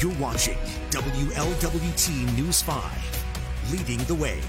[0.00, 0.56] You're watching
[0.90, 4.40] WLWT News 5, leading the way.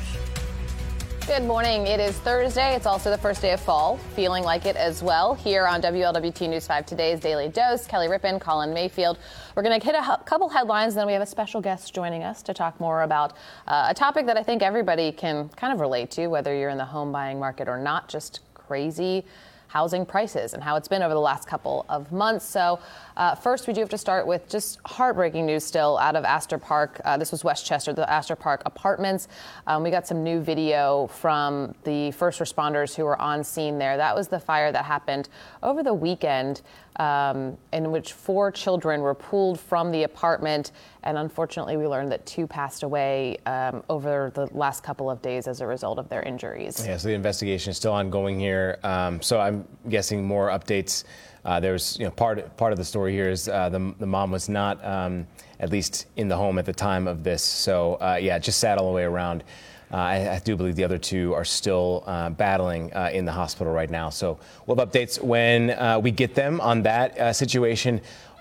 [1.25, 1.87] Good morning.
[1.87, 2.75] It is Thursday.
[2.75, 3.97] It's also the first day of fall.
[4.15, 7.87] Feeling like it as well here on WLWT News 5 today's Daily Dose.
[7.87, 9.17] Kelly Rippin, Colin Mayfield.
[9.55, 12.21] We're going to hit a couple headlines, and then we have a special guest joining
[12.21, 13.33] us to talk more about
[13.65, 16.77] uh, a topic that I think everybody can kind of relate to, whether you're in
[16.77, 18.07] the home buying market or not.
[18.07, 19.25] Just crazy
[19.69, 22.43] housing prices and how it's been over the last couple of months.
[22.43, 22.79] So,
[23.15, 26.57] uh, first, we do have to start with just heartbreaking news still out of Astor
[26.57, 26.99] Park.
[27.05, 29.27] Uh, this was Westchester, the Astor Park apartments.
[29.67, 33.95] Um, we got some new video from the first responders who were on scene there.
[33.95, 35.29] That was the fire that happened
[35.61, 36.61] over the weekend
[36.99, 40.71] um, in which four children were pulled from the apartment.
[41.03, 45.47] And unfortunately, we learned that two passed away um, over the last couple of days
[45.47, 46.85] as a result of their injuries.
[46.85, 48.79] Yeah, so the investigation is still ongoing here.
[48.83, 51.05] Um, so I'm guessing more updates.
[51.45, 54.29] Uh, there's, you know, part part of the story here is uh, the the mom
[54.29, 55.25] was not um,
[55.61, 57.41] at least in the home at the time of this.
[57.41, 59.45] So uh, yeah, just sat all the way around.
[59.91, 63.31] Uh, I, I, do believe the other two are still uh, battling uh, in the
[63.31, 64.09] hospital right now.
[64.09, 67.99] So we'll have updates when uh, we get them on that uh, situation.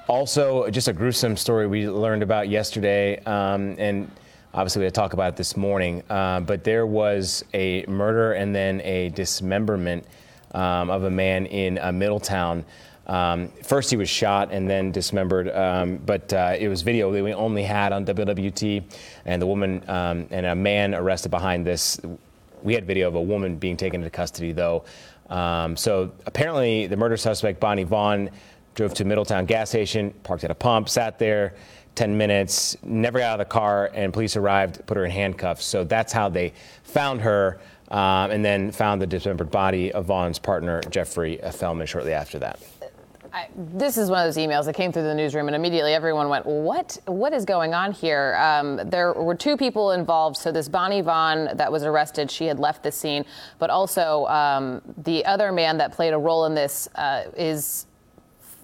[0.08, 4.10] Also, just a gruesome story we learned about yesterday, um, and
[4.52, 6.02] obviously we had to talk about it this morning.
[6.10, 10.04] Uh, but there was a murder and then a dismemberment
[10.52, 12.64] um, of a man in Middletown.
[13.08, 17.24] Um, first, he was shot and then dismembered, um, but uh, it was video that
[17.24, 18.82] we only had on WWT,
[19.24, 21.98] and the woman um, and a man arrested behind this.
[22.62, 24.84] We had video of a woman being taken into custody, though.
[25.30, 28.30] Um, so apparently, the murder suspect, Bonnie Vaughn,
[28.74, 31.54] drove to Middletown gas station, parked at a pump, sat there.
[31.94, 35.64] 10 minutes, never got out of the car, and police arrived, put her in handcuffs.
[35.64, 36.52] So that's how they
[36.84, 37.58] found her,
[37.90, 42.60] um, and then found the dismembered body of Vaughn's partner, Jeffrey Fellman, shortly after that.
[43.32, 46.28] I, this is one of those emails that came through the newsroom, and immediately everyone
[46.28, 46.98] went, "What?
[47.06, 50.36] What is going on here?" Um, there were two people involved.
[50.36, 53.24] So this Bonnie Vaughn that was arrested, she had left the scene,
[53.58, 57.86] but also um, the other man that played a role in this uh, is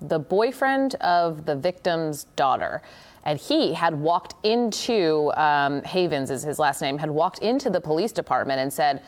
[0.00, 2.82] the boyfriend of the victim's daughter.
[3.24, 7.80] And he had walked into um, Havens, is his last name, had walked into the
[7.80, 9.02] police department and said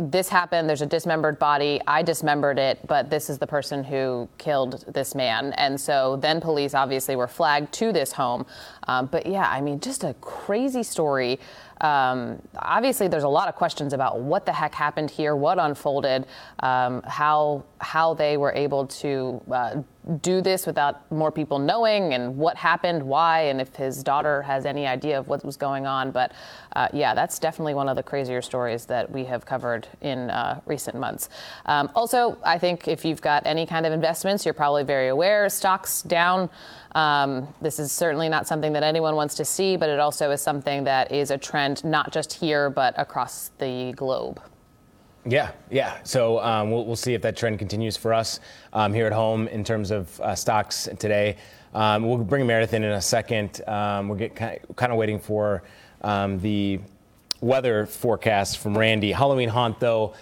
[0.00, 0.68] this happened.
[0.68, 1.80] There's a dismembered body.
[1.86, 5.52] I dismembered it, but this is the person who killed this man.
[5.54, 8.46] And so then police obviously were flagged to this home.
[8.86, 11.40] Um, but yeah, I mean, just a crazy story.
[11.82, 16.26] Um, obviously, there's a lot of questions about what the heck happened here, what unfolded,
[16.60, 19.82] um, how how they were able to uh,
[20.20, 24.64] do this without more people knowing, and what happened, why, and if his daughter has
[24.64, 26.12] any idea of what was going on.
[26.12, 26.32] But
[26.76, 30.60] uh, yeah, that's definitely one of the crazier stories that we have covered in uh,
[30.66, 31.28] recent months.
[31.66, 35.48] Um, also, I think if you've got any kind of investments, you're probably very aware
[35.48, 36.48] stocks down.
[36.94, 40.42] Um, this is certainly not something that anyone wants to see, but it also is
[40.42, 44.40] something that is a trend not just here, but across the globe.
[45.24, 45.98] Yeah, yeah.
[46.02, 48.40] So um, we'll, we'll, see if that trend continues for us
[48.72, 51.36] um, here at home in terms of uh, stocks today.
[51.74, 53.60] Um, we'll bring Meredith in in a second.
[53.68, 55.62] Um, we're get, kind, of, kind of waiting for
[56.02, 56.80] um, the
[57.40, 59.12] weather forecast from Randy.
[59.12, 60.14] Halloween haunt, though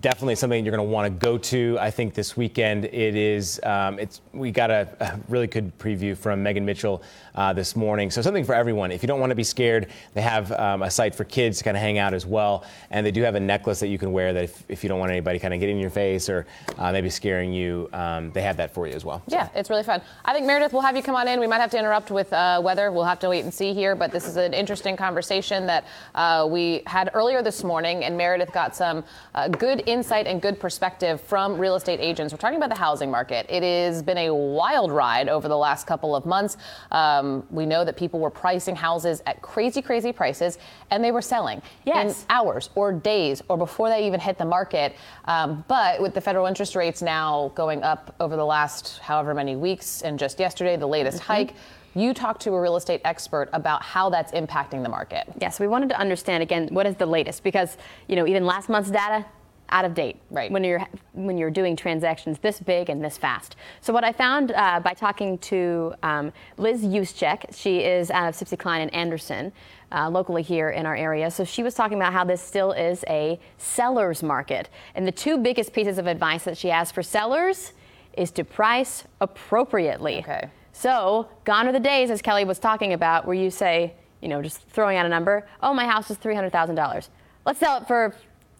[0.00, 1.78] definitely something you're going to want to go to.
[1.80, 3.58] I think this weekend it is.
[3.62, 7.02] Um, it's we got a, a, really good preview from Megan Mitchell
[7.34, 8.10] uh, this morning.
[8.10, 8.92] So something for everyone.
[8.92, 11.64] If you don't want to be scared, they have um, a site for kids to
[11.64, 14.12] kind of hang out as well, and they do have a necklace that you can
[14.12, 16.46] wear that if, if you don't want anybody kind of getting in your face or
[16.76, 19.22] uh, maybe scaring you, um, they have that for you as well.
[19.26, 20.02] Yeah, it's really fun.
[20.24, 21.40] I think Meredith, we'll have you come on in.
[21.40, 22.92] We might have to interrupt with uh, weather.
[22.92, 26.46] We'll have to wait and see here, but this is an interesting conversation that uh,
[26.50, 29.02] we had earlier this morning, and Meredith got some
[29.34, 32.32] uh, good good insight and good perspective from real estate agents.
[32.32, 33.46] We're talking about the housing market.
[33.48, 36.56] It has been a wild ride over the last couple of months.
[36.90, 40.58] Um, we know that people were pricing houses at crazy, crazy prices,
[40.90, 42.20] and they were selling yes.
[42.20, 44.96] in hours or days or before they even hit the market.
[45.26, 49.56] Um, but with the federal interest rates now going up over the last however many
[49.56, 51.32] weeks, and just yesterday, the latest mm-hmm.
[51.32, 51.54] hike
[51.94, 55.26] you talked to a real estate expert about how that's impacting the market.
[55.40, 57.76] Yes, we wanted to understand again what is the latest because
[58.06, 59.24] you know even last month's data
[59.70, 60.50] out of date right.
[60.50, 63.56] when you're when you're doing transactions this big and this fast.
[63.80, 68.34] So what I found uh, by talking to um, Liz Juszczyk, she is out of
[68.34, 69.52] Sibcy Cline and Anderson,
[69.92, 71.30] uh, locally here in our area.
[71.30, 75.38] So she was talking about how this still is a seller's market, and the two
[75.38, 77.72] biggest pieces of advice that she has for sellers
[78.16, 80.18] is to price appropriately.
[80.18, 80.48] Okay.
[80.72, 84.42] So gone are the days, as Kelly was talking about, where you say, you know,
[84.42, 85.46] just throwing out a number.
[85.62, 87.10] Oh, my house is three hundred thousand dollars.
[87.44, 88.14] Let's sell it for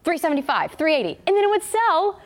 [0.04, 2.20] 375, 380, and then it would sell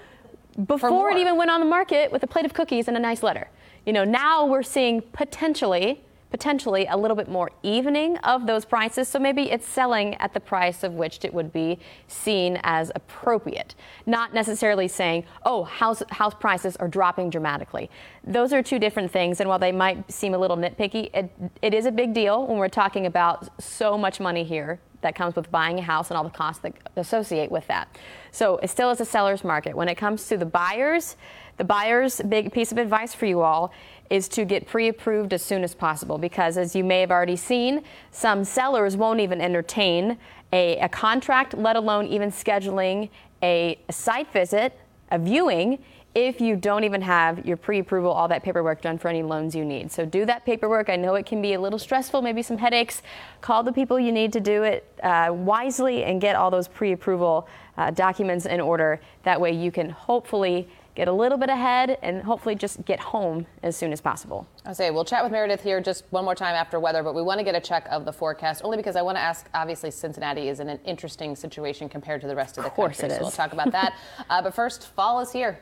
[0.67, 3.23] before it even went on the market with a plate of cookies and a nice
[3.23, 3.49] letter.
[3.87, 6.03] You know, now we're seeing potentially
[6.33, 9.07] potentially a little bit more evening of those prices.
[9.07, 11.79] So maybe it's selling at the price of which it would be
[12.09, 13.75] seen as appropriate.
[14.07, 17.91] Not necessarily saying, oh, house, house prices are dropping dramatically.
[18.25, 19.41] Those are two different things.
[19.41, 21.31] And while they might seem a little nitpicky, it,
[21.61, 25.37] it is a big deal when we're talking about so much money here that comes
[25.37, 27.97] with buying a house and all the costs that associate with that.
[28.31, 29.77] So it still is a seller's market.
[29.77, 31.17] When it comes to the buyers,
[31.59, 33.73] the buyer's big piece of advice for you all
[34.11, 37.83] is to get pre-approved as soon as possible because as you may have already seen,
[38.11, 40.19] some sellers won't even entertain
[40.53, 43.09] a, a contract, let alone even scheduling
[43.43, 44.79] a, a site visit,
[45.11, 45.79] a viewing,
[46.15, 49.65] if you don't even have your pre-approval, all that paperwork done for any loans you
[49.65, 49.91] need.
[49.91, 50.91] So do that paperwork.
[50.91, 53.03] I know it can be a little stressful, maybe some headaches.
[53.41, 57.49] Call the people you need to do it uh, wisely and get all those pre-approval
[57.79, 59.01] uh, documents in order.
[59.23, 63.47] That way you can hopefully get a little bit ahead and hopefully just get home
[63.63, 64.47] as soon as possible.
[64.67, 67.23] I say we'll chat with Meredith here just one more time after weather, but we
[67.23, 69.49] want to get a check of the forecast only because I want to ask.
[69.55, 73.01] Obviously, Cincinnati is in an interesting situation compared to the rest of the of course
[73.01, 73.95] country, it so we'll talk about that.
[74.31, 75.59] uh, but first, fall is here.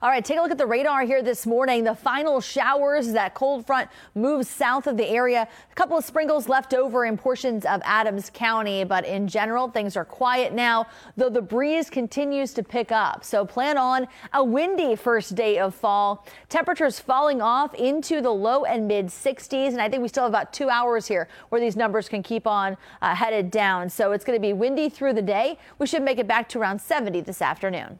[0.00, 1.82] All right, take a look at the radar here this morning.
[1.82, 5.48] The final showers, that cold front moves south of the area.
[5.72, 9.96] A couple of sprinkles left over in portions of Adams County, but in general, things
[9.96, 10.86] are quiet now,
[11.16, 13.24] though the breeze continues to pick up.
[13.24, 16.24] So plan on a windy first day of fall.
[16.48, 20.30] Temperatures falling off into the low and mid 60s, and I think we still have
[20.30, 23.90] about two hours here where these numbers can keep on uh, headed down.
[23.90, 25.58] So it's going to be windy through the day.
[25.80, 27.98] We should make it back to around 70 this afternoon.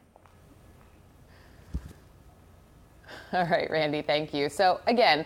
[3.33, 4.49] All right, Randy, thank you.
[4.49, 5.25] So, again,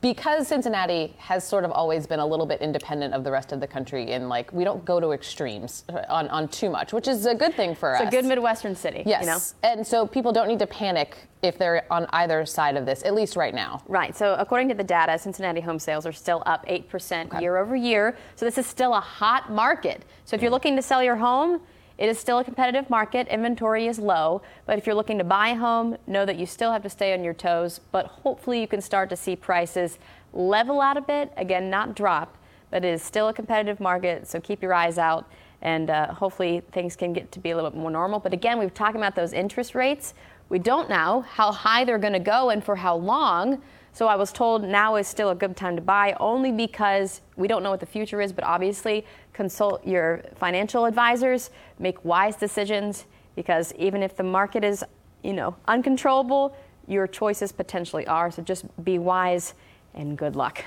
[0.00, 3.60] because Cincinnati has sort of always been a little bit independent of the rest of
[3.60, 7.06] the country in like we don't go to extremes uh, on, on too much, which
[7.08, 8.08] is a good thing for It's us.
[8.08, 9.02] a good Midwestern city.
[9.06, 9.22] Yes.
[9.22, 9.72] You know?
[9.74, 13.14] And so people don't need to panic if they're on either side of this, at
[13.14, 13.82] least right now.
[13.86, 14.16] Right.
[14.16, 18.16] So according to the data, Cincinnati home sales are still up 8% year over year.
[18.34, 20.04] So this is still a hot market.
[20.24, 21.60] So if you're looking to sell your home,
[21.98, 23.26] it is still a competitive market.
[23.26, 24.40] Inventory is low.
[24.66, 27.12] But if you're looking to buy a home, know that you still have to stay
[27.12, 27.80] on your toes.
[27.90, 29.98] But hopefully you can start to see prices
[30.32, 31.32] level out a bit.
[31.36, 32.38] Again, not drop,
[32.70, 34.28] but it is still a competitive market.
[34.28, 35.28] So keep your eyes out.
[35.60, 38.20] And uh, hopefully things can get to be a little bit more normal.
[38.20, 40.14] But again, we've talked about those interest rates.
[40.50, 43.60] We don't know how high they're going to go and for how long.
[43.92, 47.48] So I was told now is still a good time to buy only because we
[47.48, 53.06] don't know what the future is, but obviously consult your financial advisors, make wise decisions
[53.34, 54.84] because even if the market is,
[55.22, 56.56] you know, uncontrollable,
[56.86, 58.30] your choices potentially are.
[58.30, 59.54] So just be wise
[59.94, 60.64] and good luck.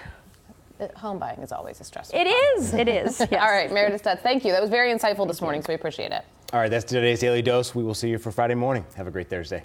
[0.80, 2.20] Uh, Home buying is always a stressful.
[2.20, 2.74] It is.
[2.74, 3.20] It is.
[3.32, 3.34] Yes.
[3.34, 4.52] All right, Meredith Stutz, thank you.
[4.52, 6.24] That was very insightful this morning, so we appreciate it.
[6.54, 7.74] All right, that's today's Daily Dose.
[7.76, 8.86] We will see you for Friday morning.
[8.96, 9.64] Have a great Thursday.